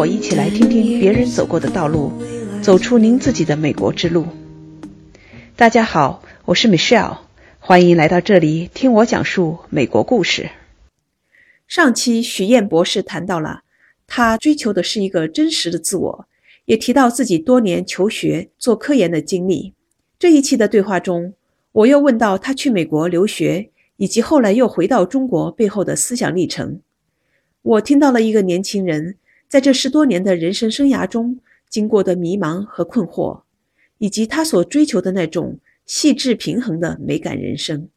[0.00, 2.10] 我一起来听听别人走过的道路，
[2.62, 4.24] 走出您自己的美国之路。
[5.56, 7.18] 大家好，我是 Michelle，
[7.58, 10.48] 欢迎来到这里听我讲述美国故事。
[11.68, 13.60] 上期许燕博士谈到了
[14.06, 16.26] 他追求的是一个真实的自我，
[16.64, 19.74] 也提到自己多年求学做科研的经历。
[20.18, 21.34] 这一期的对话中，
[21.72, 26.80] 我又问到他去美国留学以及后来又回到中国背后的思想历程。
[27.60, 29.16] 我听到了一个年轻人
[29.50, 33.42] 在这十多年的人生生涯中经过的迷茫和困惑，
[33.98, 37.88] 以及他所追求的那种细致平衡的美感人生。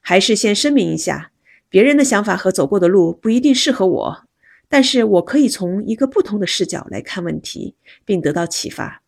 [0.00, 1.32] 还是先声明一下，
[1.68, 4.24] 别人的想法和走过的路不一定适合我，
[4.70, 7.74] 但是我可以从一个不同的视角来看问题，
[8.06, 9.02] 并得到启发。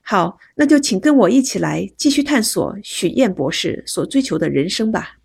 [0.00, 5.18] 好，那就请跟我一起来继续探索许燕博士所追求的人生吧。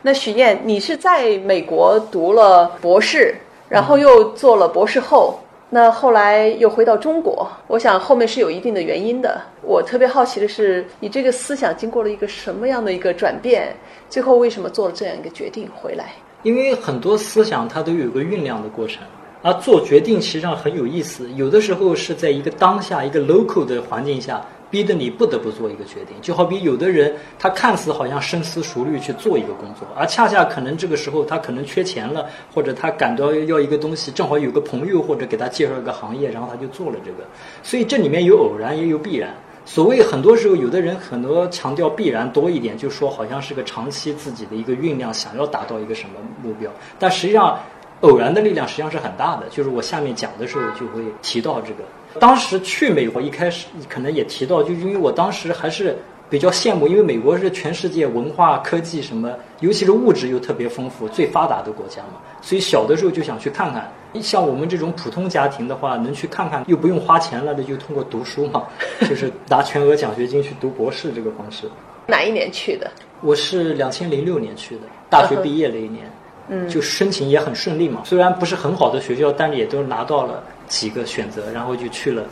[0.00, 3.36] 那许燕，你是在美国读了博士，
[3.72, 7.50] 然后又做了博士后，那后来又回到中国。
[7.68, 9.40] 我想后面是有一定的原因的。
[9.62, 13.74] 我特别好奇的是，你这个思想经过了一个什么样的一个转变？
[14.10, 16.12] 最后为什么做了这样一个决定回来？
[16.42, 19.02] 因为很多思想它都有一个酝酿的过程，
[19.40, 21.30] 而做决定实际上很有意思。
[21.32, 24.44] 有的时候是在一个当下一个 local 的环境下。
[24.72, 37.18] 逼得你不得不做一个决定，就好比有的人，他看似好像深思熟虑去做一个工作，而恰恰可能这个时候他可能缺钱了，或者他感到要一个东西，正好有个朋友或者给他介绍一个行业，然后他就做了这个。
[37.62, 39.34] 所以这里面有偶然也有必然。
[39.66, 47.60] 所谓很多时候，有的人很多强调必然多一点，就说好像是个长期自己的一个酝酿，想要达到一个什么目标，但实际上
[48.00, 49.46] 偶然的力量实际上是很大的。
[49.50, 51.84] 就是我下面讲的时候就会提到这个。
[52.18, 55.96] 当时去美国一开始可能也提到，就因为我当时还是
[56.28, 63.90] 比较羡慕，因为美国是全世界文化、科技什么，尤其是物质又特别丰富、最发达的国家嘛，所以小的时候就想去看看。
[64.20, 68.64] 像我们这种普通家庭的话，能去看看又不用花钱了，那就通过读书嘛，
[69.08, 71.66] 就是拿全额奖学金去读博士这个方式。
[72.06, 72.90] 哪一年去的？
[73.22, 76.10] 我是两千零六年去的，大学毕业那一年，
[76.48, 78.02] 嗯，就申请也很顺利嘛。
[78.04, 80.42] 虽然不是很好的学校，但是也都拿到了。
[80.72, 82.24] 几个选择，然后就去了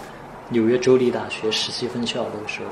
[0.49, 2.71] 纽约州立大学实习分校那个时候，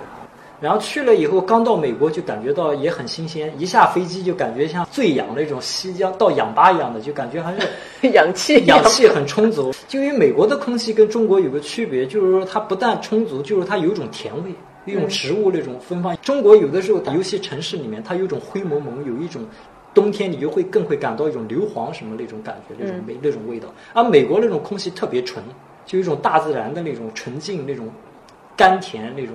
[0.62, 7.68] 然后去了以后，刚到美国就感觉到也很新鲜，一下飞机就感觉像醉氧那种西江到氧吧一样的，就感觉还是
[8.14, 9.70] 氧气氧气很充足。
[9.86, 14.50] 就因为美国的空气跟中国有个区别，就是说它不但充足，就是它有一种甜味，
[14.86, 16.16] 一种植物那种芬芳。
[16.22, 19.46] 中国有的时候，尤其城市里面，它有一种灰蒙蒙，有一种。
[19.94, 23.68] 冬天你就会更会感到一种硫磺什么那种感觉，那种味那种味道。
[23.92, 25.42] 而美国那种空气特别纯，
[25.84, 27.88] 就一种大自然的那种纯净、那种
[28.56, 29.34] 甘甜那种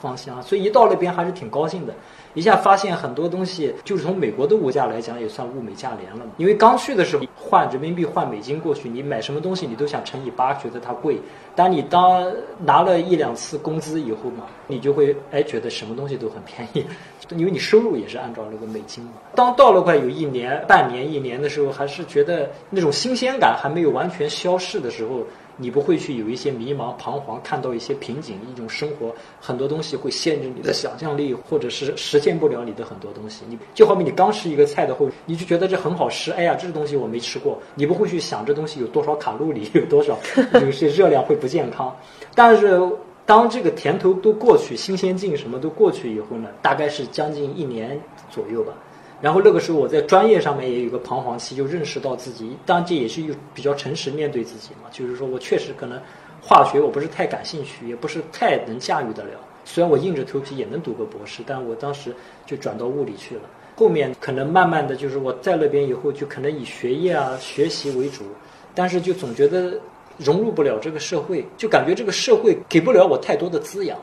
[0.00, 1.94] 芳香，所以一到那边还是挺高兴的。
[2.36, 6.26] 一下发现很多东西，就是从美国的物价来讲，也算物美价廉了。
[6.36, 11.18] 因为刚去的时候换人民币换美金过去，你买什么东西你都想乘以八，觉得它贵。
[11.54, 16.84] 当你当拿了一两次工资以后嘛，你就会哎觉得什么东西都很便宜，
[17.30, 19.12] 因为你收入也是按照那个美金嘛。
[19.34, 25.24] 当到了快有一年、半年、一年的时候，还是觉得那种新鲜感还没有完全消逝的时候。
[25.56, 33.44] 你不会去有一些迷茫、彷徨，看到一些瓶颈，一种生活很多东西会限制你的想象力，或者是实现不了你的很多东西。
[33.48, 40.18] 你就好比你刚吃一个菜的后，你就觉得这很好吃，哎呀，这个东西我没吃过，你不会去想这东西有多少卡路里，有多少
[40.60, 41.94] 有些热量会不健康。
[42.34, 42.80] 但是
[43.24, 48.00] 当这个甜头都过去，新鲜劲什么都过去以后呢，大概是将近一年
[48.30, 48.72] 左右吧。
[49.20, 56.00] 然后那个时候我在专业上面也有个彷徨期，就认识到自己，当然这也是一比较诚实面对自己嘛，就是说我确实可能
[56.42, 59.40] 化学我不是太感兴趣，也不是太能驾驭得了。
[59.64, 63.42] 虽然我硬着头皮也能读个博士，但我当时就转到物理去了。
[63.74, 68.22] 后面可能慢慢的就是我在那边以后，就可能以学业啊学习为主，
[68.74, 69.78] 但是就总觉得
[70.18, 73.98] 融入不了这个社会，就感觉这个社会给不了我太多的滋养。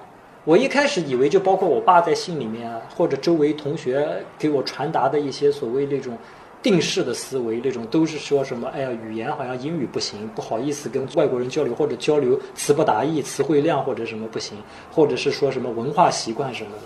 [0.46, 4.06] 我一开始以为，就包括我爸在信里面啊，或者周围同学
[4.38, 6.18] 给我传达的一些所谓那种
[6.62, 14.58] 定式的思维，那种都是说什么，哎呀，语言好像英语不行，不好意思跟外国人交流，或者交流词不达意，词汇量或者什么不行，
[14.92, 16.84] 或者是说什么文化习惯什么的。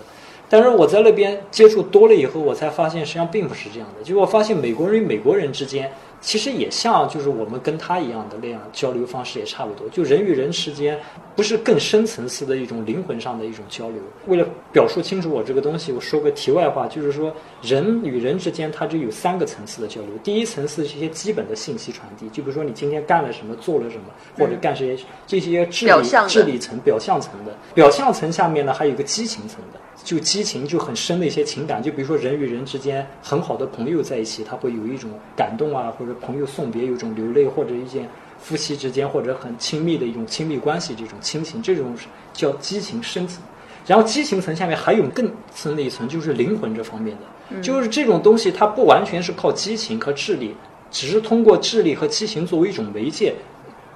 [0.48, 4.04] 但是我在那边接触多了以后，我才发现实际上并不是这样的。
[4.04, 5.92] 就我发现美国人与美国人之间。
[6.20, 9.88] 其实也像，就是我们跟他一样的那样交流方式也差不多。
[9.90, 11.00] 就人与人之间，
[11.36, 14.02] 不是更深层次的一种灵魂上的一种交流。
[14.26, 20.10] 为了表述清楚我这个东西，我说个题外话，就是说人与人之间，它就有三个层次的交流。
[20.24, 24.06] 第一层次是一些基本的信息传递，就比如说你今天干了什么，做了什么，
[24.38, 24.98] 或者干些
[25.28, 25.92] 这些智理
[26.28, 27.56] 智理层、表象层的。
[27.74, 29.80] 表象层下面呢，还有一个激情层的。
[30.04, 38.08] 就激情就很深的一些情感，就比如说人与人之间很好的朋友在一起，他会有一种感动啊，或者朋友送别有一种流泪，或者一件
[38.40, 41.94] 夫妻之间或者很亲密的一种亲密关系，这种亲情，这种
[42.32, 43.42] 叫激情深层。
[43.86, 50.54] 然后激情层下面还有更深的一层，就是灵魂这方面的，就是这种东西它不完全是靠激情和智力，
[50.92, 53.34] 只是通过智力和激情作为一种媒介，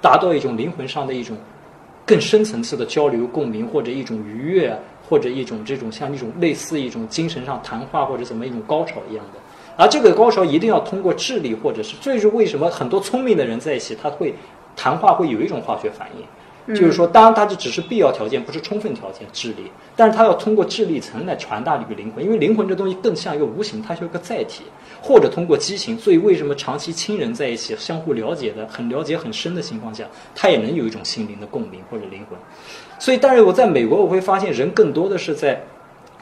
[0.00, 1.36] 达到一种灵魂上的一种
[2.06, 4.74] 更深层次的交流共鸣，或者一种愉悦，
[5.08, 9.40] 或者一种这种像一种类似一种精神上谈话或者怎么一种高潮一样的。
[9.76, 14.34] 而这个高潮一定要通过智力，或者是这是为什么很多聪明的人在一起，他会
[14.76, 16.24] 谈话会有一种化学反应。
[16.68, 19.68] 就是说，当然它这只是必要条件，不是充分条件，智力。
[19.96, 24.62] 但是它要通过智力层来传达这个灵魂，因为灵魂这东西更像一个无形，它是一个载体，
[25.02, 25.98] 或者通过激情。
[25.98, 30.04] 所以为什么长期亲人在一起，相互了解的很了解很深的情况下，
[30.36, 32.38] 他也能有一种心灵的共鸣或者灵魂。
[32.98, 35.62] 所以，但是我在美国，我会发现人更多的是在。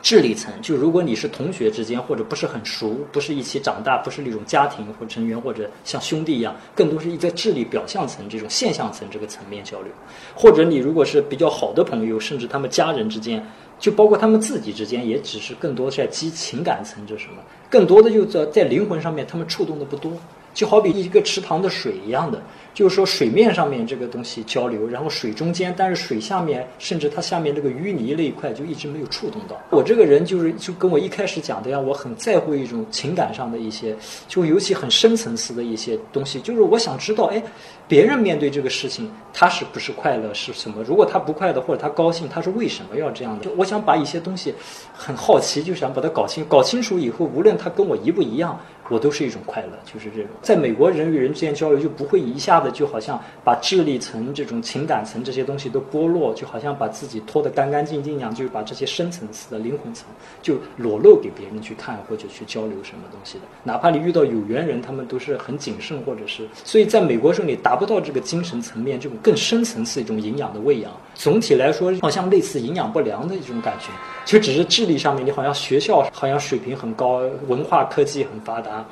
[0.02, 9.92] 智力层，就如果你是同学之间，或者不是很熟，不是一起长大，不是那种家庭或成员，或者像兄弟一样，更多是一在智力表象层这种现象层这个层面交流。
[10.34, 13.46] 或者你如果是比较好的朋友，甚至他们家人之间，
[13.78, 17.42] 就包括他们自己之间，也只是更多在基情感层，这什么？
[17.68, 20.10] 更多的就在在灵魂上面，他们触动的不多。
[20.52, 22.42] 就好比一个池塘的水一样的，
[22.74, 29.56] 就是说水面上面这个东西交流，然后水中间，但是水下面，甚至它下面这个淤泥那一块就一直没有触动到。
[29.70, 37.42] 我这个人就是就跟我一开始讲的样，我很在乎一种情感上的一些，就尤其很深层次的一些东西，就是我想知道，哎，
[37.86, 40.82] 别人面对这个事情，他是不是快乐是什么？
[40.82, 43.44] 如果他不快乐或者他高兴，他是为什么要这样的？
[43.44, 44.52] 就我想把一些东西
[44.92, 48.58] 很好奇，就想把它搞清，搞清楚以后，无论他跟我一不一样。
[48.90, 50.26] 我都是一种快乐，就是这种。
[50.42, 60.08] 在美国，人与人之间交流就不会一下子就好像把智力层、这种情感层这些东西都剥落，就好像把自己脱得干干净净一样，就是把这些深层次的灵魂层
[60.42, 63.44] 就裸露给别人去看或者去交流什么东西的。
[63.62, 66.48] 哪怕你遇到有缘人，他们都是很谨慎，或者是。
[66.64, 70.90] 所以在美国时候，你达不到这个精神层面这种更深层次一种营养的喂养。
[71.14, 73.88] 总体来说，好像类似营养不良的一种感觉，
[74.24, 78.84] 就只是智力上面，你好像学校好像水平很高，文化科技很发达。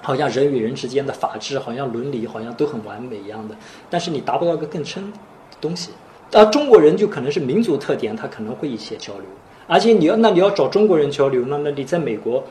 [0.00, 3.56] 好像人与人之间的法治，好像伦理，好像都很完美一样的，
[3.90, 5.12] 但是你达不到一个更深
[5.60, 5.90] 东西。
[6.32, 9.24] 而中国人就可能是民族特点，他可能会一些交流，
[9.66, 12.42] 而且你要那你要找中国人交流，那那你在美国。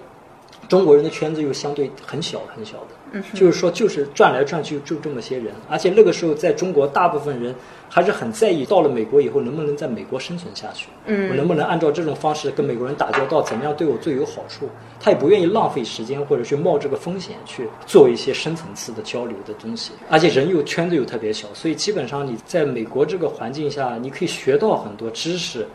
[0.67, 2.77] 中国人的圈子又相对很小很小
[3.13, 7.55] 的，就是说，就是转来转去就这么些人，而且那个时候在中国，大部分人
[7.87, 14.67] 还是很在意到了美国以后能不能在美国生存下去，我能不能按照这种方式跟美国人打交道，怎么样对我最有好处？
[14.99, 25.65] 他也不愿意浪费时间或者去冒这个风险去做一些深层次的交流的东西，而且人又圈子又特别小，所以基本上你在美国这个环境下，你可以学到很多知识，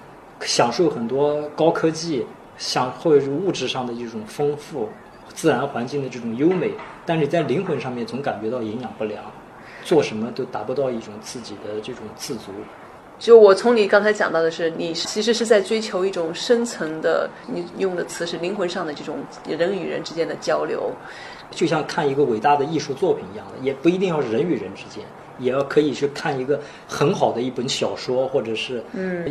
[0.40, 2.26] 享受很多高科技。
[2.62, 4.88] 享或者是物质上的一种丰富，
[5.34, 6.70] 自然环境的这种优美，
[7.04, 9.20] 但是在灵魂上面总感觉到营养不良，
[9.82, 12.52] 做什么都达不到一种自己的这种自足。
[13.18, 19.18] 就我从你刚才讲到的是，你其实是在追求一种深层的，你用的词是灵魂上的这种
[19.48, 20.92] 人与人之间的交流，
[21.50, 25.04] 就像看一个伟大的艺术作品一样的，也不一定要人与人之间。
[25.38, 28.82] 也要可以去看一个很好的一本小说，或者是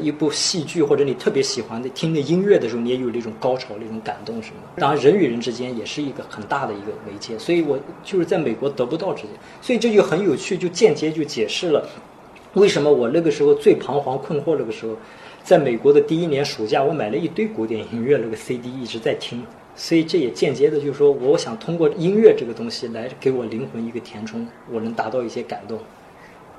[0.01, 4.55] 一部戏剧，或者你特别喜欢的听的音乐的时候，你也有那种高潮、那种感动什么。
[4.77, 9.27] 当然，人与人之间也是一个很大的一个媒介，所以我就是在美国得不到这些，
[9.61, 11.87] 所以这就很有趣，就间接就解释了
[12.53, 14.95] 为什么我那个时候最彷徨困惑那个时候，
[15.43, 19.41] 在美国的第一年暑假，我买了一堆古典音乐那个 CD 一直在听。
[19.75, 25.79] 所以这也间接的，就是说，我想通过音乐这个东西来给我灵魂一个填充，我能达到一些感动。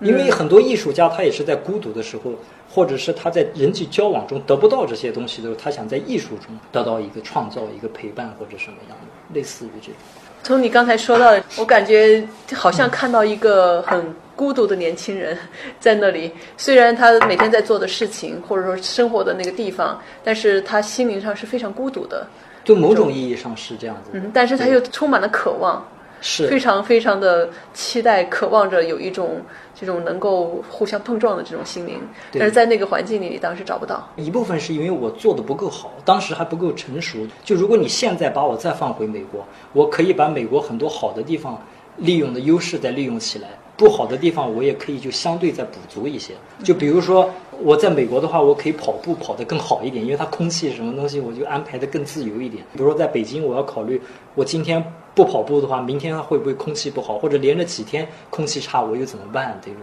[0.00, 2.33] 因为很多艺术家他也是在孤独的时候，
[2.69, 9.95] 或者是他在人际交往中得不到这些东西的时候，他想在艺术中得到一个创造、一个陪伴或者什么样的，类似于这种。
[10.42, 15.38] 从你刚才说到的，我感觉好像看到一个很孤独的年轻人
[15.78, 22.26] 在那里，虽然他每天在做的事情或者说生活的那个地方，但是他心灵上是非常孤独的。
[22.64, 25.85] 就某种意义上是这样子，嗯，但是他又充满了渴望，
[26.21, 29.40] 是非常非常的期待，渴望着有一种
[29.75, 32.00] 这种能够互相碰撞的这种心灵，
[32.33, 34.09] 但是在那个环境里，你当时找不到。
[34.16, 37.19] 一部分是因为我做的不够好，当时还不够成熟。
[37.45, 41.61] 就如果你现在把我再放回美国，我可以把美国很多好的地方
[41.97, 43.49] 利用的优势再利用起来。
[43.83, 46.35] 不好的地方，我也可以就相对再补足一些。
[46.62, 47.29] 就比如说，
[47.65, 52.62] 我在美国的话，我可以跑步跑得更好一点，因为它空气什么东西，我就安排得更自由一点。
[52.75, 54.01] 比如说在北京，我要考虑，
[54.37, 54.81] 我今天
[55.17, 59.59] 不跑步的话，明天会不会空气不好，或者连着几天空气差，我又怎么办？
[59.61, 59.81] 这种，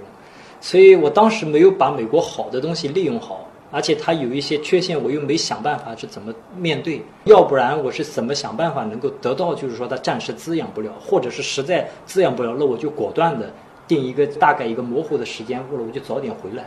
[0.62, 7.02] 所以我当时没有把美国好的东西利用好，而且它有一些缺陷，我又没想办法去怎么面对。
[7.26, 13.52] 要不然我是怎么想办法能够得到，就是说它暂时滋养不了，或者是实在滋养不了，那我就果断的。
[13.90, 16.64] 定一个大概一个模糊的时间，或者我就早点回来，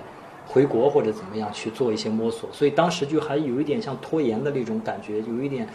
[0.47, 2.51] 回国或者怎么样去做一些摸索。
[2.53, 5.67] 所以当时就还有一点像拖延的那种感觉，有一点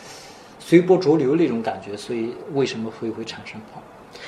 [0.60, 1.96] 随波逐流那种感觉。
[1.98, 3.82] 所以为什么会会产生跑？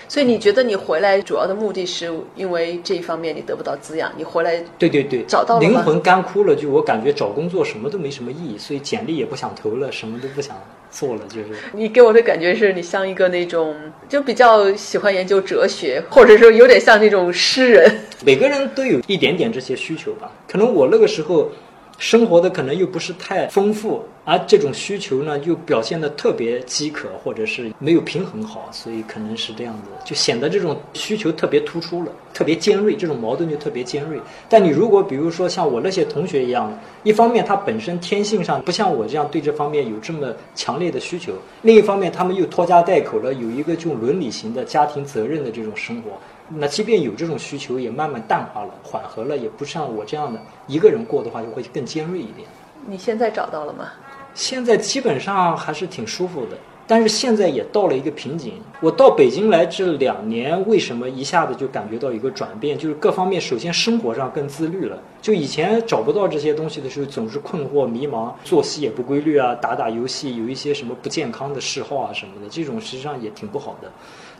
[0.08, 10.56] 所以你觉得你回来主要的目的是因为这一方面你得不到滋养，你回来对对对，找到灵魂干枯了，就我感觉找工作什么都没什么意义，所以简历也不想投了，什么都不想
[10.90, 11.48] 做了，就是。
[11.74, 13.76] 你给我的感觉是你像一个那种
[14.08, 18.02] 就比较喜欢研究哲学，或者说有点像那种诗人。
[18.26, 20.32] 每个人都有一点点这些需求吧。
[20.48, 21.52] 可能我那个时候
[22.00, 34.18] 生活的可能又不是太丰富，而这种需求呢又表现的特别饥渴，或者是没有平衡好，所以可能是这样子，就显得这种需求特别突出了，特别尖锐，这种矛盾就特别尖锐。
[34.48, 46.12] 但你如果比如说像我那些同学一样，一方面他本身天性上不像我这样对这方面有这么强烈的需求，另一方面他们又拖家带口了，有一个这种伦理型的家庭责任的这种生活。
[46.50, 52.48] 那即便有这种需求，也慢慢淡化了、缓和了，也不像我这样的一个人过的话，就会更尖锐一点。
[52.88, 53.86] 你现在找到了吗？
[54.34, 58.54] 现在基本上还是挺舒服的，但是现在也到了一个瓶颈。
[58.80, 62.78] 我到北京来这两年，为什么一下子就感觉到一个转变？
[62.78, 64.98] 就是各方面，首先生活上更自律了。
[65.22, 73.92] 就以前找不到这些东西的时候，总是困惑、迷茫，作息也不规律啊，打打游戏，有一些什么不健康的嗜好啊什么的，这种实际上也挺不好的。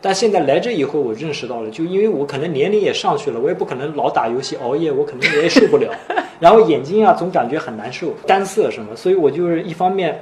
[0.02, 5.94] 但现在来这以后，我认识到了，就因为我可能年龄也上去了，我也不可能老打游戏熬夜，我可能我也受不了。
[6.40, 10.22] 然后眼睛啊总感觉很难受，干涩什么，所以我就是一方面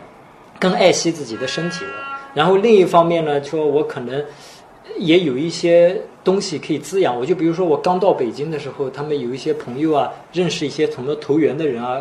[0.60, 1.92] 更爱惜自己的身体了，
[2.34, 4.24] 然后另一方面呢，说我可能
[4.98, 12.00] 也有一些东西可以滋养我，就比如说我刚到北京的时候，他们有一些朋友啊，认识一些什么投缘的人啊。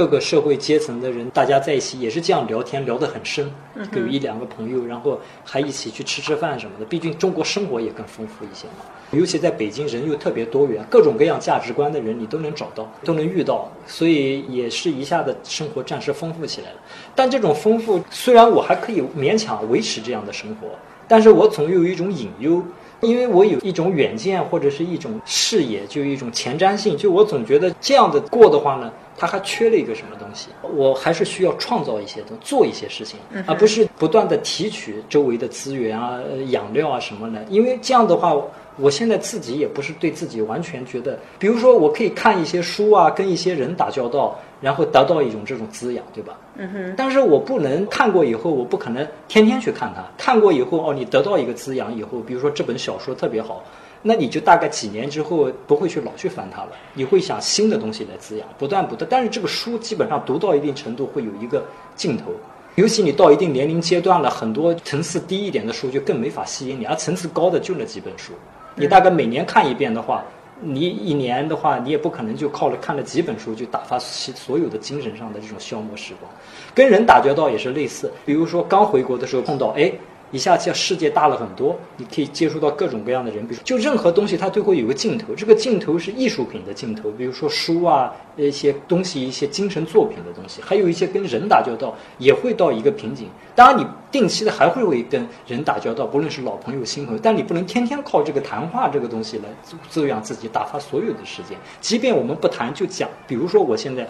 [0.00, 3.52] 各个社会阶层的人，大家在一起也是这样聊天，聊得很深。
[3.92, 6.86] 有一两个朋友，然后还一起去吃吃饭什么的。
[6.86, 8.86] 毕竟中国生活也更丰富一些嘛。
[9.10, 16.76] 尤其在北京，人又特别多元，各种各样价值观的人你都能找到，都能遇到，所以也是一下子生活暂时丰富起来了。
[17.14, 20.68] 但这种丰富，虽然我还可以勉强维持这样的生活，
[21.06, 22.62] 但是我总有一种隐忧。
[23.00, 37.42] 因为我有一种远见或者是一种视野，就有一种前瞻性，就我总觉得这样的过的话呢，它还缺了一个什么东西，我还是需要创造一些东，做一些事情，而不是不断的提取周围的资源啊、养料啊什么的。
[37.48, 38.34] 因为这样的话，
[38.76, 44.38] 我现在自己也不是对自己完全觉得，比如说我可以看一些书啊，跟一些人打交道。
[44.60, 46.38] 然后得到一种这种滋养，对吧？
[46.56, 46.94] 嗯哼。
[46.96, 50.04] 但是我不能看过以后，我不可能天天去看它。
[50.18, 53.64] 看过以后，哦，你得到一个滋养以后，比如说这本小说特别好，
[54.02, 59.06] 那你就大概几年之后不会去老去翻它了，你会想新的东西来滋养，不断不断。
[59.10, 61.64] 但是这个书基本上读到一定程度会有一个
[61.96, 62.30] 尽头，
[62.74, 68.32] 尤其你到一定年龄阶段了，很多层次低一点的书就更没法吸引你，而层次高的就那几本书，
[68.74, 70.22] 你大概每年看一遍的话。
[70.60, 76.30] 你一年的话，你也不可能就靠了看了几本书就打发所有的精神上的这种消磨时光，
[76.74, 78.12] 跟人打交道也是类似。
[78.24, 79.92] 比如说刚回国的时候碰到，哎。
[80.30, 93.28] 一下子世界大了很多，你可以接触到各种各样的人，比如就任何东西它都会有个尽头，这个尽头是艺术品的尽头，比如说书啊，一些东西，一些精神作品的东西，还有一些跟人打交道也会到一个瓶颈。
[93.56, 99.44] 当然，你定期的还会会跟人打交道，不论是老朋友、新朋友，但你不能天天靠这个谈话这个东西来
[99.88, 101.58] 滋养自己，打发所有的时间。
[101.80, 104.08] 即便我们不谈，就讲，比如说我现在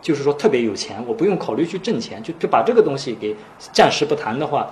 [0.00, 3.34] 就是说特别有钱，我不用考虑去挣钱，就就把这个东西给
[3.72, 4.70] 暂时不谈的话。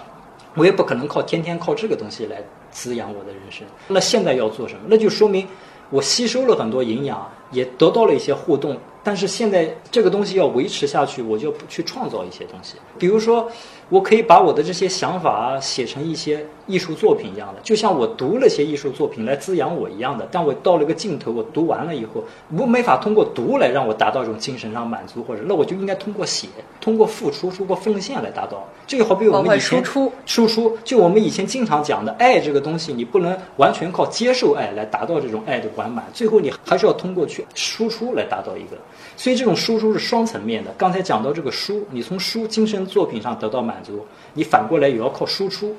[0.54, 3.66] 我也不可能靠天天靠这个东西来滋养我的人生。
[3.88, 4.80] 那现在要做什么？
[4.88, 5.46] 那就说明
[5.90, 8.76] 我吸收了很多营养，也得到了一些互动。
[9.02, 12.76] 但是现在这个东西要维持下去，我就去创造一些东西。
[12.98, 13.50] 比如说，
[13.94, 20.26] 我可以把我的这些想法写成一些艺术作品一样的，就像我读了些艺术作品来滋养我一样的。
[20.32, 22.24] 但我到了个尽头，我读完了以后，
[22.58, 26.48] 我没法通过读来让我达到这种精神上满足，或者那我就应该通过写、
[26.80, 28.68] 通过付出、通过奉献来达到。
[28.84, 38.76] 这个好比我们以前输出，输出，就我们以前经常讲的爱这个东西，你不能完全靠接受爱来达到这种爱的完满，最后你还是要通过去输出来达到一个。
[39.16, 40.72] 所以这种输出是双层面的。
[40.76, 45.76] 刚才讲到这个书，你从书精神作品上得到满足，你反过来也要靠输出。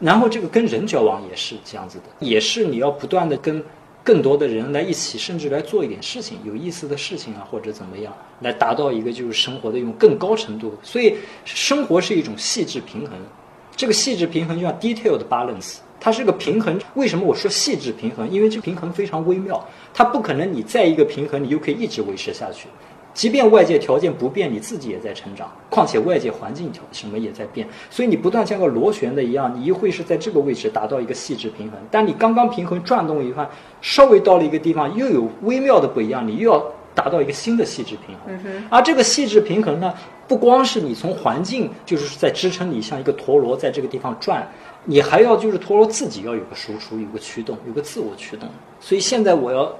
[0.00, 3.62] 然后这个跟人交往也是这样子的，也是你要不断的跟
[4.02, 10.74] 更多的人来一起，甚至来做一点事情，有意思的事情啊，或者怎么样，来达到一个就是生活的一种更高程度。
[10.82, 13.12] 所以生活是一种细致平衡，
[13.76, 15.76] 这个细致平衡就像 detailed balance。
[16.00, 18.28] 它是个平衡，为什么我说细致平衡？
[18.28, 22.66] 因为这平衡非常微妙，它不可能你在一个平衡，你就可以一直维持下去。
[23.14, 25.48] 即便外界条件不变，你自己也在成长。
[25.70, 33.48] 况且外界环境条什么也在变，所以你不断像个螺旋的一样，你一会是在这个位置达到一个细致平衡，但你刚刚平衡转动一番，
[33.80, 36.60] 稍微到了一个地方又有微妙的不一样，你又要
[36.92, 38.52] 达到一个新的细致平衡。
[38.68, 39.94] 而这个细致平衡呢，
[40.26, 44.44] 不光是你从环境就是在支撑你像一个陀螺在这个地方转，
[44.84, 48.48] 你还要就是陀螺自己要有个输出，有个驱动，有个自我驱动。
[48.80, 49.72] 所以现在我要。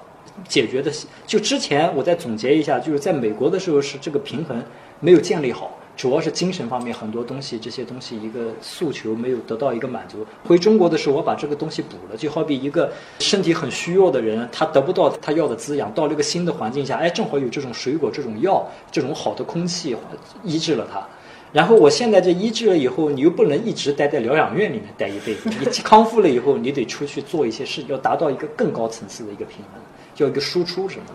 [0.48, 0.92] 解决的
[1.26, 4.62] 就之前我再总结一下，就是在美国的时候是这个平衡
[5.00, 10.26] 没有建立好，主要是精神方面很多东西这些东西一个诉求没有得到一个满足。
[10.44, 19.96] 回中国的时候我把这个东西补了，就好比一个身体很虚弱的人，他得不到他要的滋养，到了一个新的环境下，哎，正好有这种水果、这种药、这种好的空气
[20.42, 21.06] 医治了他。
[21.52, 29.80] 然后我现在这医治了以后，你又不能一直待在疗养院里面待一辈子，你康复了以后，你得出去做一些事，要达到一个更高层次的一个平衡。
[30.14, 31.14] 叫一个输出什么的，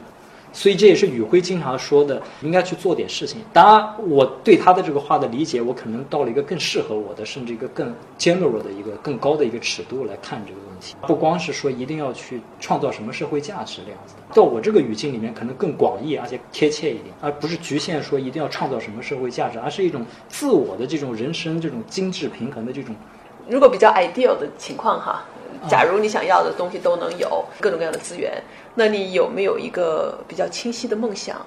[0.51, 3.41] 所以这也是宇辉经常说的，应该去做点事情。
[3.53, 10.95] 当然，我对他的这个话的理解，我可能到了一个更适合我的，甚至一个更 general 的一个更高的一个尺度来看这个问题。
[11.07, 22.95] 不光是说一定要去创造什么社会价值这样子的，到我这个语境里面，可能更广义而且贴切一点，而不是局限说一定要创造什么社会价值，而是一种自我的这种人生这种精致平衡的这种。
[23.47, 25.23] 如果比较 ideal 的情况哈。
[25.67, 28.31] 假如你想要的东西都能有各种各样的资源，
[28.75, 31.43] 那你有没有一个比较清晰的梦想？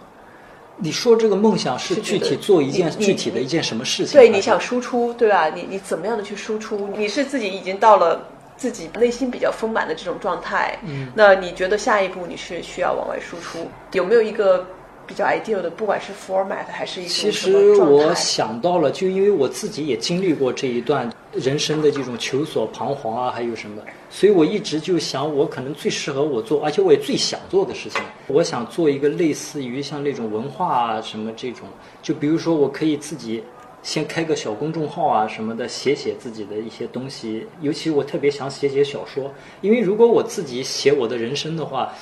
[0.76, 4.12] 你说这个梦想是具体做一件具体的一件什么事情？
[4.18, 5.48] 对，你想输出，对吧？
[5.48, 6.88] 你你怎么样的去输出？
[6.96, 8.26] 你是自己已经到了
[8.56, 13.68] 自己内心比较丰满的这种状态，嗯，那你觉得下一步你是需要往外输出？
[13.92, 14.66] 有没有一个？
[15.04, 31.66] 比较 ideal 的，不管是 format 还是一其实我想到了，就因为我自己也经历过这一段人生的这种求索、彷徨啊，还有什么，所以我一直就想，我可能最适合我做，而且我也最想做的事情，我想做一个类似于像那种文化啊什么这种，
[32.02, 33.42] 就比如说我可以自己
[33.82, 41.92] 先开个小公众号啊什么的，写写自己的一些东西，尤其我特别想写写小说，因为如果我自己写我的人生的话。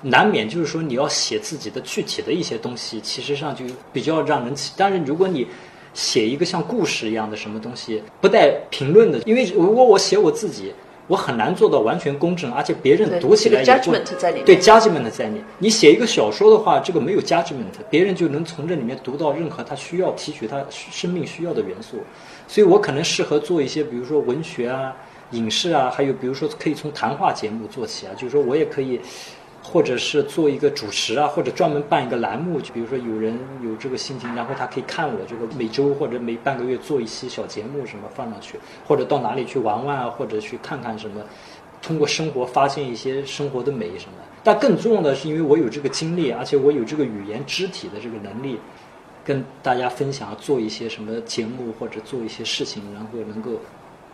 [0.00, 4.54] 难免就是说，你要写自己的具体的一些东西，其实上就比较让人。
[4.76, 5.44] 但是如果你
[5.98, 10.72] 写一个像故事一样的什么东西，不带评论的，因为如果我写我自己，
[11.08, 13.90] 我很难做到完全公正，而且别人读起来也不
[14.44, 15.42] 对 judgment 在里。
[15.58, 21.96] 你写一个小说的话，这个没有 judgment，别人就能从这里面读到任何他需要提取他生命需要的元素。
[22.46, 24.94] 所以我可能适合做一些，比如说文学啊、
[25.32, 29.00] 影视啊，还有比如说可以从谈话节目做起啊，就是说我也可以。
[29.70, 41.20] 或者是做一个主持啊，或者专门办一个栏目，就比如说有人有这个心情，然后他可以看我这个每周或者每半个月做一期小节目什么放上去，或者到哪里去玩玩啊，或者去看看什么，
[41.82, 44.12] 通过生活发现一些生活的美什么。
[44.42, 48.58] 但更重要的是，因为我有这个经历，而且我有这个语言肢体的这个能力，
[49.22, 53.50] 跟大家分享做一些什么节目或者做一些事情，然后能够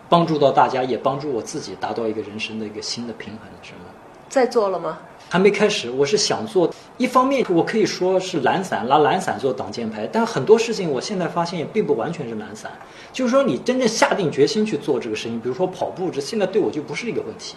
[0.08, 3.84] 帮助到大家，也帮助我自己达到一个人生的一个新的平衡什么。
[4.28, 4.98] 在做了吗？
[5.28, 6.72] 还没开始，我是想做。
[6.96, 10.08] 一方面，我可以说是懒散，拿懒散做挡箭牌。
[10.12, 12.70] 但很多事情，我现在发现也并不完全是懒散。
[13.12, 17.56] 就是说，你真正下定决心去做这个事情，比如说跑步，这现在对我就不是一个问题。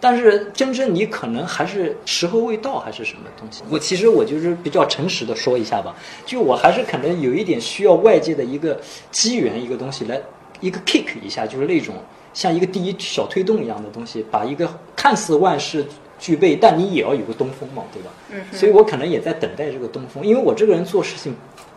[0.00, 3.62] 但是，真正你可能还是时候未到，还是什么东西？
[3.70, 8.78] 我其实我就是比较诚实的说一下吧，就我还是可能有一点需要外界的一个
[9.10, 10.20] 机缘，一个东西来
[10.60, 11.94] 一个 kick 一下，就是那种
[12.34, 15.86] 像一个第一小推动一样的东西，把一个看似万事。
[16.18, 18.10] 具备，但你也要有个东风嘛，对吧？
[18.30, 18.40] 嗯。
[18.52, 21.34] 所以我可能也在等待这个东风，因为我这个人做事情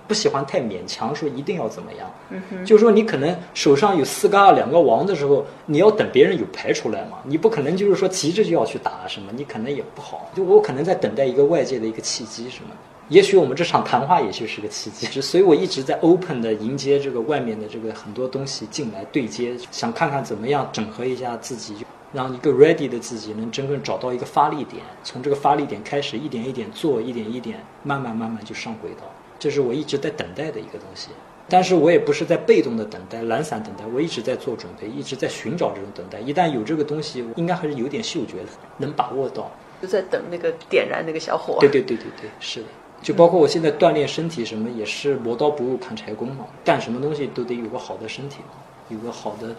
[0.08, 2.12] 不喜欢太勉强，说一定要怎么样。
[2.30, 2.66] 嗯。
[2.66, 10.30] 就是说，你可能手上有四个二两个王的时候，你要等别人有牌出来嘛，你不可能就是说急着就要去打什么，你可能也不好。
[10.36, 12.72] 就我可能在等待一个外界的一个契机什么，
[13.10, 15.22] 也许我们这场谈话也就是个契机。
[15.22, 21.76] 所以我一直在 open 的迎接这个外面的这个很多东西进来对接，想看看怎么样整合一下自己。
[22.14, 29.04] 让一个 ready 的自己能真正找到一个发力点，从这个发力点开始，一点一点做，一点一点，慢慢慢慢就上轨道。
[29.40, 31.10] 这是我一直在等待的一个东西，
[31.50, 36.20] 但是我也不是在被动的等待、懒散等待，我一直在做准备，一直在寻找这种等待。
[36.20, 39.50] 一旦有这个东西，应该还是有点嗅觉的，能把握到。
[39.82, 41.58] 就在等那个点燃那个小火。
[41.60, 42.68] 对对对对对，是的。
[43.02, 46.46] 就包括我现在锻炼身体什么，也是磨刀不误砍柴工嘛。
[46.64, 48.54] 干什么东西都得有个好的身体嘛，
[48.90, 49.56] 有个好的。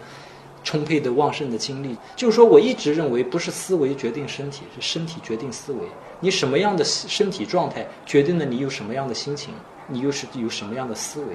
[0.63, 5.79] 充沛的旺盛的精力，就是说，我一直认为不是思维决定身体，是身体决定思维。
[6.21, 9.53] 你什么样的身体状态，决定了你有什么样的心情，
[9.87, 11.27] 你又是有什么样的思维。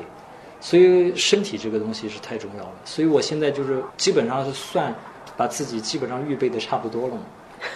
[0.60, 2.74] 所以，身体这个东西是太重要了。
[2.84, 4.94] 所以我现在就是基本上是算
[5.36, 7.22] 把自己基本上预备的差不多了嘛。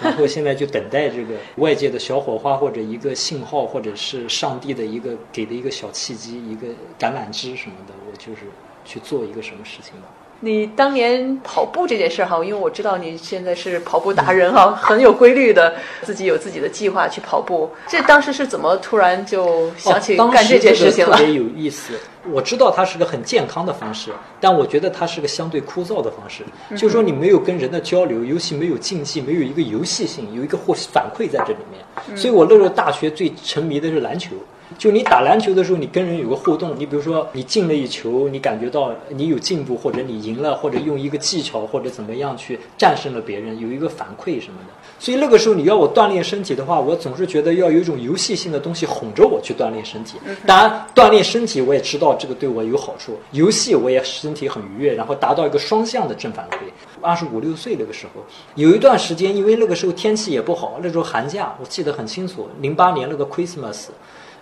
[0.00, 8.46] 然后现在就等待这个外界的小火花或者一个信号，或者是上帝的一个给的一个小契机，一个橄榄枝什么的，我就是
[8.84, 10.08] 去做一个什么事情吧。
[10.44, 17.70] 你当年跑步这件事儿哈，因为我知道你现在是跑步达人哈，很有规律的，自己有自己的计划去跑步。
[17.87, 21.16] 这当时是怎么突然就想起哦、干这件事情了？
[21.16, 21.94] 特别有意思。
[22.33, 26.42] 我知道它是个很健康的方式，但我觉得它是个相对枯燥的方式。
[26.70, 31.81] 嗯、就是说你没有跟人的交流，尤其没有竞技，没有一个游戏性，有一个或反馈在这里面。
[32.11, 34.31] 嗯、所以我那时候大学最沉迷的是篮球。
[34.78, 36.74] 就你打篮球的时候，你跟人有个互动。
[36.78, 44.72] 你比如说，你进了一球，你感觉到你有进步，或者你赢了，或者用一个技巧或者怎么样去战胜了别人，有一个反馈什么的。
[44.98, 50.18] 所以那个时候你要我锻炼身体的话，我总是觉得要有一种游戏性的东西哄着我去锻炼身体。
[50.46, 56.56] 当然，锻炼身体我也知道这个对我有好处，游戏我也身体很愉悦，然后达到一个双向的正反馈。
[57.00, 58.22] 二十五六岁那个时候，
[58.54, 63.88] 有一段时间，因为那个时候天气也不好，那时候寒假我记得很清楚，零八年那个 Christmas。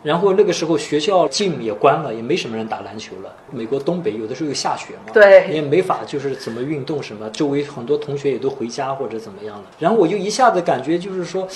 [0.02, 3.34] 然后那个时候学校 gym 也关了，也没什么人打篮球了。
[3.50, 7.28] 美国东北有的时候又下雪嘛，对，也没法就是怎么运动什么。
[7.30, 9.64] 周围很多同学也都回家或者怎么样了。
[9.78, 11.46] 然后我就一下子感觉就是说，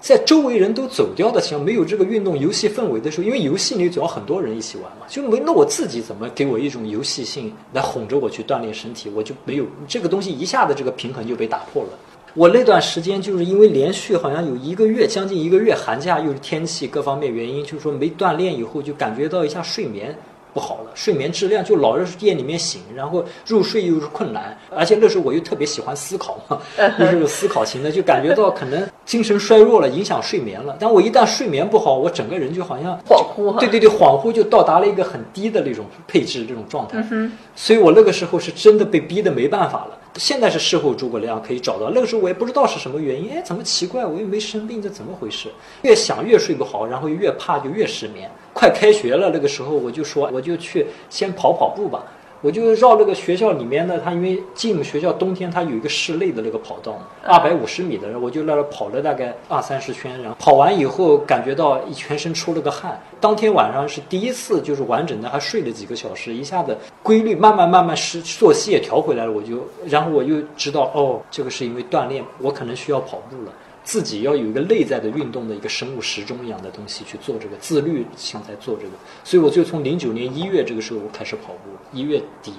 [0.00, 11.90] 在周围人都走掉的情况，没有这个运动游戏氛围的时候，因为游戏里总要很多人一起玩嘛，就没那我自己怎么给我一种游戏性来哄着我去锻炼身体，我就没有这个东西，一下子这个平衡就被打破了。
[12.34, 20.16] 我那段时间就是因为连续好像有一个月，将近一个月寒假，又是天气各方面原因，就是说没锻炼以后，就感觉到一下睡眠
[20.54, 26.58] 不好了，睡眠质量就老是夜里面醒，然后入睡又是困难，而且那时候我又特别喜欢思考嘛，
[26.98, 30.74] 又是有思考型的，就感觉到可能精神衰弱了，影响睡眠了。
[30.80, 37.06] 但我一旦睡眠不好，我整个人就好像恍惚， 对对对，恍惚就到达了一个很低的那种配置这种状态。
[37.10, 39.98] 嗯、所以我那个时候是真的被逼得没办法了。
[40.16, 45.48] 现在是事后诸葛亮可以找到，那个时候我也不知道是什么原因，哎，怎么奇怪，我又没生病，这怎么回事？
[45.82, 48.30] 越想越睡不好，然后越怕就越失眠。
[48.52, 52.04] 快开学了，那个时候我就说，我就去先跑跑步吧。
[52.42, 63.00] 我就绕那个学校里面呢，它因为进入学校冬天它有一个室内的那个跑道，二百五十米的，我就在那跑了大概二三十圈，然后跑完以后感觉到一全身出了个汗。
[63.20, 73.52] 当天晚上是第一次就是完整的还睡了几个小时，一下子规律慢慢慢慢是作息也调回来了，我就然后我又知道哦，这个是因为锻炼，我可能需要跑步了。
[73.84, 78.92] 自己要有一个内在的运动的一个生物时钟一样的东西去做这个自律性在做这个，
[79.24, 82.52] 所以我就从零九年一月这个时候我开始跑步，一月底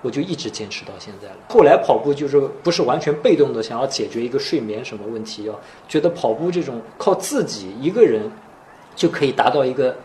[0.00, 1.36] 我就一直坚持到现在了。
[1.48, 8.30] 后来跑步就是不是完全被动的想要解决一个睡眠什么问题，要觉得跑步这种靠自己一个人
[8.94, 9.96] 就可以达到一个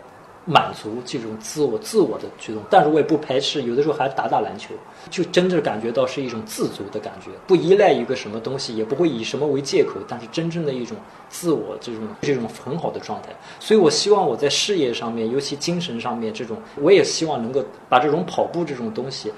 [0.50, 4.74] 满足这种自我自我的驱动，但是我也不排斥，有的时候还打打篮球，
[5.12, 10.98] 就真正感觉到是一种自足的感觉，不依赖一个什么东西，也不会以什么为借口，但是真正的一种
[11.30, 13.30] 自我这种这种很好的状态。
[13.60, 19.32] 所以我希望我在事业上面，尤其精神上面这种，我也希望能够把这种跑步这种东西。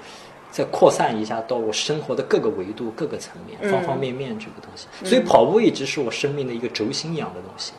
[0.50, 7.72] 再扩散一下到我生活的各个维度、各个层面、方方面面这个东西，所以跑步一直是我生命的一个轴心一样的东西。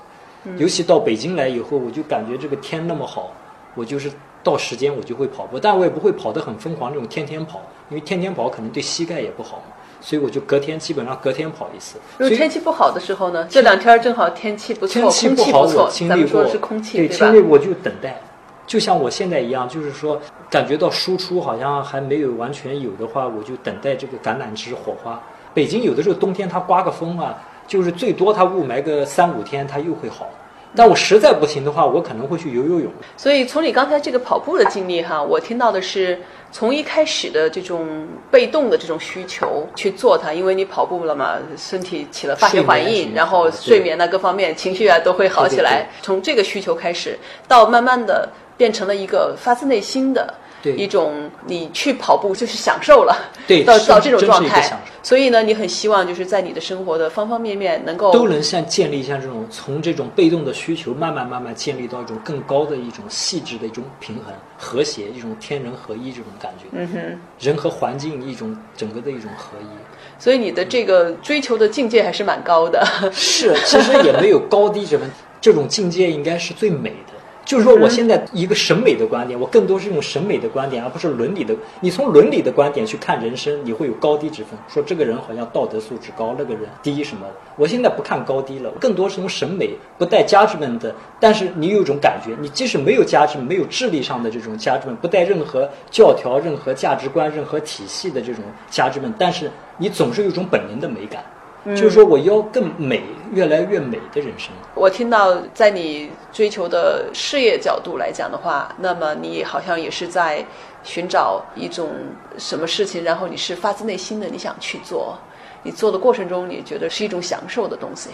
[0.58, 3.32] 尤其到北京来以后，我就感觉这个天那么好，
[3.76, 4.12] 我就是
[4.44, 11.98] 到时间我就会跑步，但我也不会跑得很疯狂，那种天天跑，因为天天跑可能对膝盖也不好嘛，所以我就隔天基本上隔天跑一次。
[12.18, 13.48] 如果天气不好的时候呢？
[13.50, 17.34] 这两天正好天气不错，天气不好，错我，经历过说是空气对，吧经？
[17.34, 18.22] 历我就等待，
[18.68, 25.22] 就像我现在一样，就是说感觉到输出好像还没有完全有的话，我就等待这个橄榄枝火花。
[25.54, 30.30] 北京有的时候冬天它刮个风啊，就是最多它雾霾个三五天，它又会好。
[30.76, 32.92] 但我实在不行的话，我可能会去游游泳。
[33.16, 36.20] 所以从你刚才这个跑步的经历哈，我听到的是
[36.52, 45.82] 从一开始的这种被动的这种需求去做它，因为你跑步了嘛，身体起了化学反应，然后睡眠呢各方面情绪啊都会好起来。
[45.82, 50.34] 对对从这个需求开始，到慢慢的变成了一个发自内心的。
[50.64, 53.14] 对一种你去跑步就是享受了，
[53.46, 66.68] 对 到到这种状态所以呢，你很希望就是在你的生活的方方面面能够都能像建立像这种从这种被动的需求，慢慢慢慢建立到一种更高的一种细致的一种平衡、和谐，一种天人合一这种感觉。
[66.72, 67.20] 嗯哼。
[67.38, 70.24] 人和环境一种整个的一种合一。
[70.24, 72.82] 所以你的这个追求的境界还是蛮高的。
[73.12, 75.10] 是，其实也没有高低之分，
[75.42, 77.13] 这种境界应该是最美的。
[77.46, 81.54] 就是说，我现在一个审美的观点，我更多是用审美的观点，而不是伦理的。
[81.82, 87.34] 你从伦理的观点去看人生，你会有高低之分，说这个人好像道德素质高，那个人低什么的。
[87.58, 101.24] 我现在不看高低了，更多是从审美不带 judgment 的，但是你有一种感觉，你即使没有 judgment，没有智力上的这种 judgment，不带任何教条、任何价值观、任何体系的这种 judgment，但是你总是有一种本能的美感。
[101.66, 104.52] 就是说我要更美，越来越美的人生。
[104.76, 110.46] 我听到在你追求的事业角度来讲的话，那么你好像也是在
[110.84, 111.90] 寻找一种
[112.38, 115.18] 什么事情，然后你是发自内心的你想去做，
[115.64, 118.10] 你做的过程中你觉得是一种享受的东西。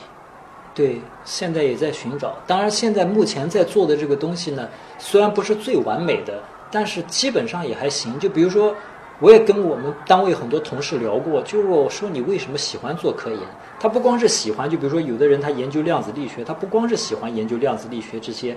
[0.75, 2.35] 对，现在也在寻找。
[2.45, 8.17] 当然，现在目前在做的这个东西呢，虽然不是最完美的，但是基本上也还行。
[8.19, 8.73] 就比如说，
[9.19, 13.39] 我也跟我们单位很多同事聊过，就是我说你为什么喜欢做科研？
[13.79, 18.55] 他不光是喜欢，就比如说有的人他研究量子力学，他不光是喜欢研究量子力学这些。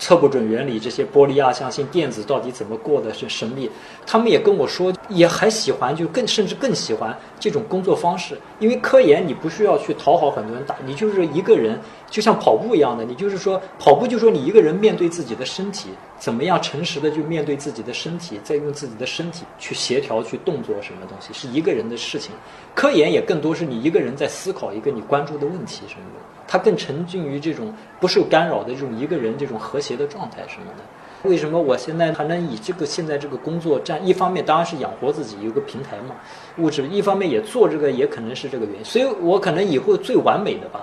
[0.00, 3.70] 测不准原理，这些玻璃亚像性电子到底怎么过的是神秘？
[4.06, 8.36] 他们也跟我说，也还喜欢，就更甚至更喜欢这种工作方式。
[8.58, 22.32] 因为科研你不需要去讨好很多人，打你就是一个人，就像跑步一样的，你就是说跑步，就说你一个人面对自己的身体，怎么样诚实的就面对自己的身体，再用自己的身体去协调去动作什么东西，是一个人的事情。
[22.74, 26.29] 科研也更多是你一个人在思考一个你关注的问题什么的。
[26.50, 30.82] 他更沉浸于这种不受干扰的这种一个人这种和谐的状态什么的。
[31.30, 36.16] 为什么我现在还能以这个现在这个工作占一方面当然是养活自己有个平台嘛，
[36.58, 38.84] 物质一方面也做这个也可能是这个原因。
[38.84, 40.80] 所以我可能以后最完美的吧，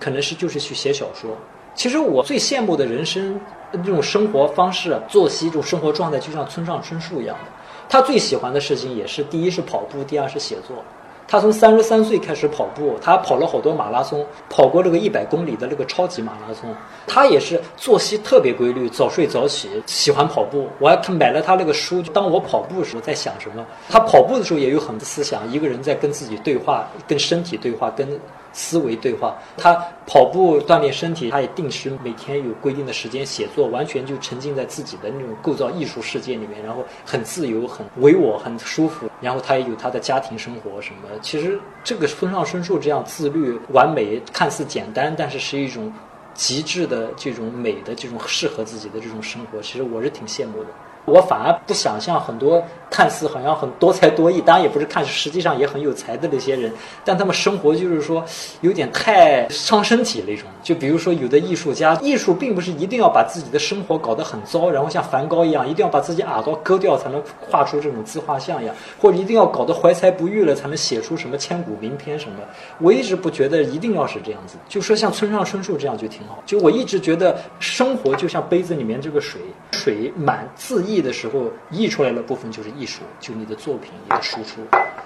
[0.00, 1.30] 可能是就是去写小说。
[1.76, 3.40] 其实我最羡慕的人生
[3.72, 7.52] 这种生活方式、作息这种生活状态，就像村上春树一样的。
[7.88, 10.82] 他最喜欢的事情也是第一是跑步，第二是写作。
[11.26, 16.74] 他从三十三岁开始跑步，他跑了好多马拉松，跑过这个一百公里的这个超级马拉松。
[17.06, 20.68] 他也是作息特别规律，早睡早起，喜欢跑步。
[20.78, 23.64] 我还买了他那个书，当我跑步的时候在想什么。
[23.88, 28.08] 他跑步的时候也有很多思想，一个人在跟自己对话，跟身体对话，跟。
[28.54, 29.74] 思维对话，他
[30.06, 39.10] 跑步锻炼身体，他也定时每天有规定的时间写作，完全就沉浸在自己的那种构造艺术世界里面，然后很自由、很唯我、很舒服。
[39.20, 41.08] 然后他也有他的家庭生活什么。
[41.20, 45.92] 其实这个村上春树这样自律、完美，看似简单，但是是一种
[46.32, 49.60] 极致的这种美的这种适合自己的这种生活。
[49.60, 50.70] 其实我是挺羡慕的。
[51.04, 56.72] 我反而不想像很多看似好像很多才多艺，当然也不是看，实际上也很有才的那些人，
[57.04, 58.24] 但他们生活就是说
[58.60, 60.46] 有点太伤身体那种。
[60.62, 72.38] 就比如说有的艺术家，艺术并不是一定要把自己的生活搞得很糟，然后像梵高一样，一定要把自己耳朵割掉才能画出这种自画像一样，或者一定要搞得怀才不遇了才能写出什么千古名篇什么。
[72.78, 76.42] 我一直不觉得一定要是这样子，就说像村上春树这样就挺好。
[76.46, 79.40] 就我一直觉得生活就像杯子里面这个水，
[79.72, 80.93] 水满自溢。
[80.94, 84.60] 译的时候溢出来的部分就是艺术，就你的作品一个输出，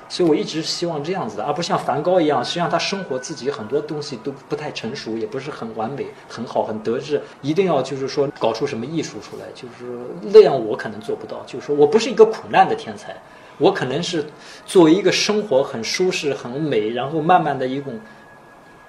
[0.08, 11.42] 所以我一直希望这样子的，而不像梵高一样，实际上他生活自己很多东西都不太成熟，也不是很完美、很好、很得志，一定要就是说搞出什么艺术出来，就是那样我可能做不到。
[11.46, 13.16] 就是说我不是一个苦难的天才，
[13.56, 14.24] 我可能是
[14.66, 17.98] 作为一个生活很舒适、很美，然后慢慢的一种。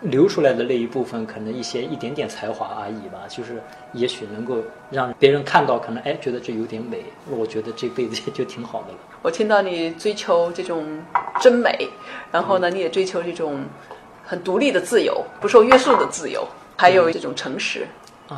[0.02, 4.58] 流出来的那一部分，可能一些一点点才华而已吧，就是也许能够
[4.90, 8.98] 让别人看到，可能哎觉得这有点美，我觉得这辈子也就挺好的了。
[9.22, 10.86] 我听到你追求这种
[11.42, 11.90] 真美，
[12.32, 13.62] 然后呢，你也追求这种
[14.24, 17.86] 很独立的自由，不受约束的自由，还有这种诚实，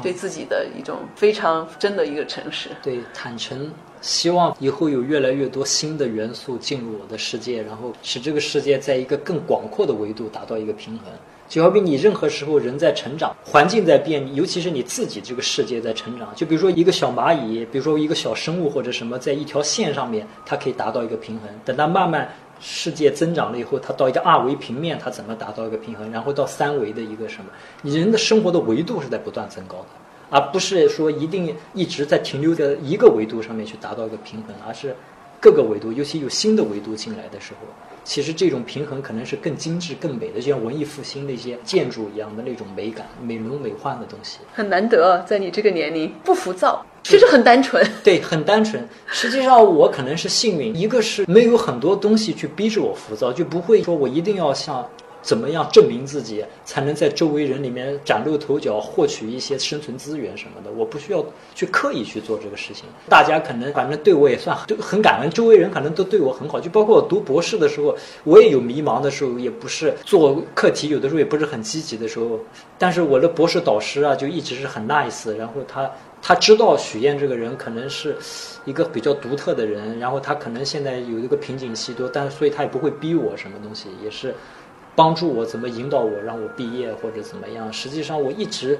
[0.01, 2.69] 对自己的一种非常真的一个诚实。
[2.81, 3.71] 对，坦诚，
[4.01, 11.05] 希望以后有越来越多新的元素进入我的世界，然后使这个世界在一个更广阔的维度达到一个平衡。
[11.51, 16.29] 就好比你任何时候人在成长，环境在变，尤其是你自己这个世界在成长。
[16.33, 21.49] 就比如说一个小蚂蚁，比如说一个小生物或者什么，在一条线上面，它可以达到一个平衡。
[21.65, 26.09] 等它慢慢世界增长了以后，它到一个二维平面，它怎么达到一个平衡？
[26.09, 27.51] 然后到三维的一个什么？
[27.81, 29.87] 你人的生活的维度是在不断增高的，
[30.29, 34.95] 而不是说一定一直在停留在一个维度上面去达到一个平衡，而是
[35.41, 37.67] 各个维度，尤其有新的维度进来的时候。
[38.03, 44.39] 其实这种平衡可能是更精致、更美的，就像文艺复兴那些建筑一样的那种美感、美轮美奂的东西。
[44.53, 47.85] 很难得，在你这个年龄不浮躁，其实很单纯。
[48.03, 48.87] 对，很单纯。
[49.05, 54.87] 实际上我可能是幸运，一个是没有很多东西去逼着我浮躁，就不会说我一定要像。
[55.21, 60.71] 怎么样证明自己才能在周围人里面崭露头角，获取一些生存资源什么的？
[60.71, 62.85] 我不需要去刻意去做这个事情。
[63.07, 66.59] 大家可能反正对我也算都很感恩，周围人可能都对我很好。
[66.59, 72.39] 就包括我读博士的时候，我也有迷茫的时候，也不是做课题，有的时候也不是很积极的时候。
[72.79, 75.31] 但是我的博士导师啊，就一直是很 nice。
[75.35, 78.17] 然后他他知道许燕这个人可能是
[78.65, 84.33] 一个比较独特的人，然后他可能现在有一个瓶颈期多，但所以他也不会逼我什么东西，也是。
[84.95, 87.71] 帮助我怎么引导我让我毕业或者怎么样？
[87.71, 88.79] 实际上我一直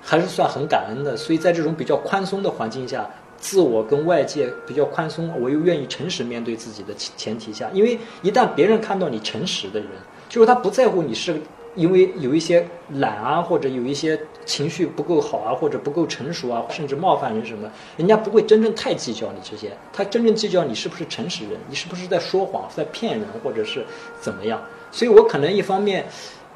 [0.00, 1.16] 还是算很感恩的。
[1.16, 9.88] 所以在这种比较宽松的环境下，自我跟外界比较宽松，我又愿意诚实面对自己的前提下，因为一旦别人看到你诚实的人，
[10.28, 11.40] 就是他不在乎你是
[11.74, 23.84] 因为有一些懒啊，或者有一些情绪不够好啊，或者不够成熟啊，甚至冒犯人什么，人家不会真正太计较你这些，他真正计较你是不是诚实人，你是不是在说谎，在骗人，或者是
[24.18, 24.58] 怎么样。
[24.96, 26.06] 所以我可能一方面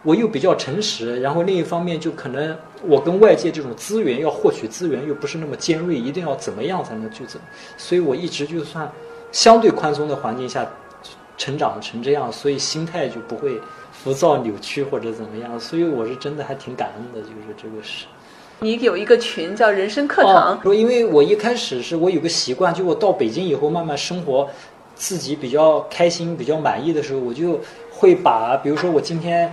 [0.02, 7.44] 我又比较诚实，然后另一方面就可能我跟外界这种资源要获取资源又不是那么尖锐，一定要怎么样才能去怎么，
[7.76, 8.90] 所以我一直就算
[9.30, 10.66] 相对宽松的环境下
[11.36, 13.60] 成长成这样，所以心态就不会。
[14.02, 18.06] 浮躁、扭曲或者怎么样，所以我是真的还挺感恩的，就是这个事。
[18.60, 24.48] 你有一个群叫人生课堂，说因为我一开始是我有个习惯，就我到北京以后慢慢生活，
[24.94, 27.60] 自己比较开心、比较满意的时候，我就
[28.00, 29.52] 会把，比如说我今天。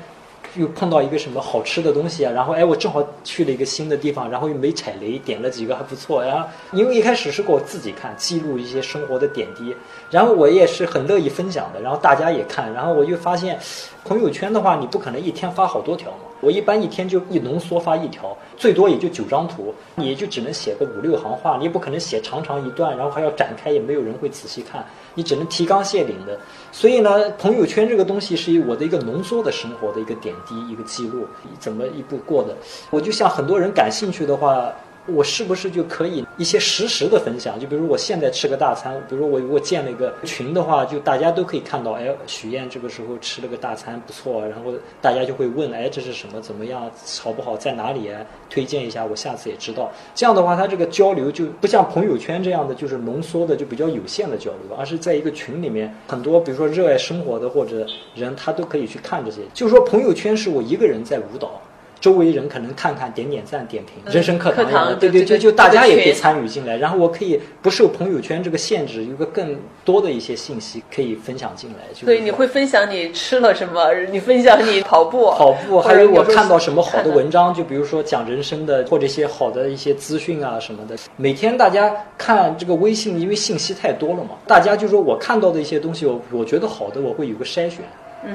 [0.55, 6.23] 又碰到一个什么好吃的东西啊，然后哎，我正好去了一个新的地方，然后又没踩雷，点了几个还不错。
[6.23, 9.75] 然后因为一开始是给我自己看，记录一些生活的点滴，
[10.09, 13.59] 然后我也是很乐意分享的，然后大家也看，然后我就发现，
[14.03, 16.26] 朋友圈的话，你不可能一天发好多条嘛。
[16.39, 26.39] 我一般一天就一浓缩发一条，最多也就九张图，你就只能写个五六行话，你也不可能写长长一段，然后还要展开，也没有人会仔细看，你只能提纲挈领的。
[26.71, 31.27] 所以呢，朋友圈这个东西是以我的一个浓缩的生活的一个点滴，一个记录，
[31.59, 32.55] 怎么一步过的。
[32.89, 34.73] 我就像很多人感兴趣的话。
[35.07, 37.59] 我是不是就可以一些实时的分享？
[37.59, 44.45] 就比如我现在吃个大餐，比如我如果建了一个群的话，就大家都可以看到，哎，许燕这个时候吃了个大餐，不错。
[44.47, 46.41] 然后大家就会问，哎，这是什么？
[46.41, 46.91] 怎么样？
[47.21, 47.55] 好不好？
[47.55, 48.09] 在哪里？
[48.49, 49.91] 推荐一下，我下次也知道。
[50.13, 59.41] 这样的话，它这个交流就不像朋友圈这样的，就是浓缩的，就比较有限的交流，而是在一个群里面，很多比如说热爱生活的或者人，他都可以去看这些。
[59.53, 61.61] 就是说，朋友圈是我一个人在舞蹈。
[61.99, 71.93] 周围人可能看看点点赞点评，人生课堂一样的，对对对，就大家也可以参与进来，然后我可以不受朋友圈这个限制，有个更多的一些信息可以分享进来。
[71.93, 73.91] 所以你会分享你吃了什么？
[74.11, 80.95] 你分享你跑步，跑步，还有我看到什么好的文章，就比如说讲人生的或者一些好的一些资讯啊什么的。
[81.15, 87.79] 每天大家看这个微信，因为信息太多了嘛，大家就说我看到的一些东西，我我觉得好的，我会有个筛选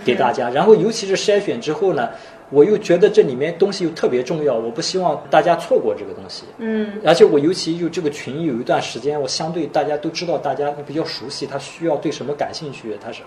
[0.05, 2.09] 给大家，然后尤其是筛选之后呢。
[2.53, 6.45] 我又觉得这里面东西又特别重要，我不希望大家错过这个东西。
[6.59, 13.23] 嗯，而且我尤其就这个群有一段时间，我相对大家都知道，大家比较熟悉，他需要对什么感兴趣，他是。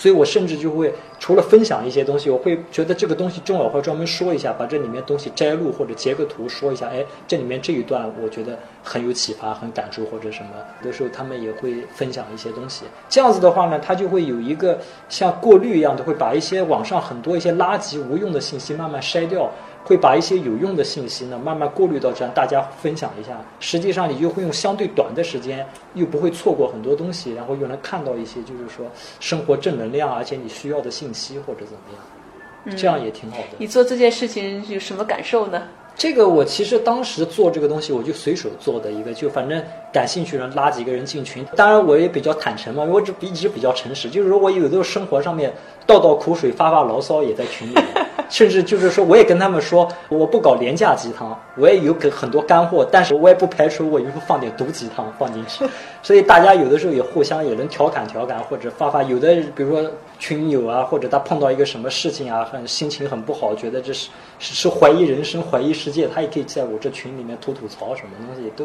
[0.00, 6.88] 所以我甚至就会除了分享一些东西，我会觉得这个东西重要，会专门说一下，把这里面东西摘录或者截个图说一下。
[6.88, 10.48] 哎，这里面这一段我觉得很有启发、很感触或者什么。
[10.80, 12.86] 有的时候他们也会分享一些东西。
[13.10, 14.78] 这样子的话呢，他就会有一个
[15.10, 19.50] 像过滤一样的，会把一些网上很多一些垃圾、无用的信息慢慢筛掉。
[19.84, 23.40] 会把一些有用的信息呢，慢慢过滤到这样，大家分享一下。
[23.58, 28.86] 实际上，你就会用相对短的时间，又不会错过很多东西，然后又能看到一些就是说
[29.18, 33.44] 生活正能量，而且你需要的信息或者怎么样，这样也挺好的。
[33.58, 35.62] 你做这件事情有什么感受呢？
[35.96, 39.62] 这个我其实当时做这个东西，我就随手做的一个，就反正
[39.92, 41.44] 感兴趣人拉几个人进群。
[41.56, 45.52] 当然我也比较坦诚嘛，我只一直比较诚实，就是说我有的时候生活上面
[45.86, 48.06] 倒倒口水、发发牢骚也在群里面。
[48.30, 55.64] 甚至就是说，我也跟他们说，我不搞廉价鸡汤，我也有给很多干货，但是我也不排除我以后放点毒鸡汤放进去。
[56.02, 59.02] 所以大家有的时候也互相也能调侃调侃，或者发发。
[59.02, 68.64] 有的比如说群友啊，或者他碰到一个什么事情啊，很心情很不好，觉得这是是怀疑人生、怀疑世界，他也可以在我这群里面吐吐槽，什么东西都。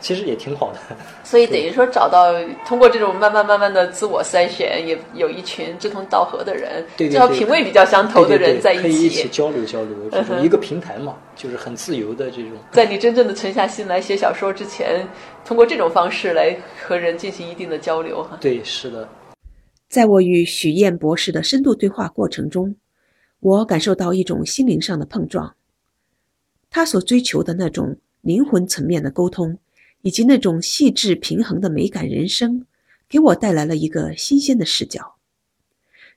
[0.00, 2.34] 其实也挺好的， 所以等于说找到
[2.66, 12.52] 通过这种慢慢慢慢的自我筛选，也有一群志同道合的人，对对对，品味比较相投的人在一起，可以一起交流交流，这种一个平台嘛，就是很自由的这种。
[12.70, 15.06] 在你真正的沉下心来写小说之前，
[15.44, 18.38] 通过这种方式来和人进行一定的交流哈。
[18.40, 19.08] 对，是的。
[19.88, 22.74] 在我与许燕博士的深度对话过程中，
[23.40, 25.54] 我感受到一种心灵上的碰撞，
[26.70, 29.58] 他所追求的那种灵魂层面的沟通。
[30.04, 32.66] 以及那种细致平衡的美感人生，
[33.08, 35.14] 给我带来了一个新鲜的视角。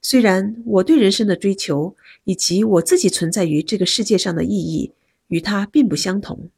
[0.07, 4.91] 虽然我对人生的追求以及我自己存在于这个世界上的意义
[5.29, 6.51] 与他并不相同，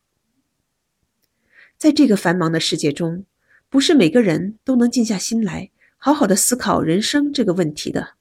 [1.77, 3.23] 在这个繁忙的世界中，
[3.69, 8.15] 不是每个人都能静下心来好好的思考人生这个问题的。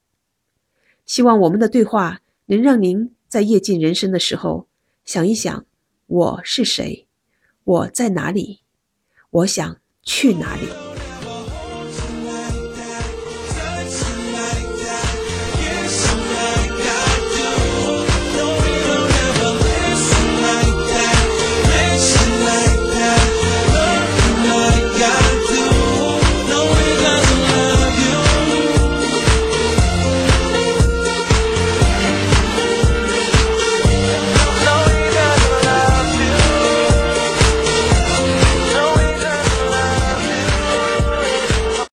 [1.04, 4.68] 希望我们的对话能让您在夜尽人生的时候
[5.04, 5.66] 想一想：
[6.06, 7.08] 我是谁？
[7.64, 8.60] 我在哪里？
[9.30, 10.85] 我想去哪里？